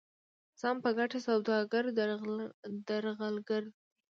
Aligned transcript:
ځان 0.59 0.75
په 0.83 0.89
ګټه 0.97 1.19
سوداګر 1.27 1.83
درغلګر 2.89 3.63
دي. 3.69 3.73